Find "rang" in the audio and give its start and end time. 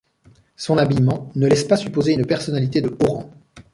3.05-3.31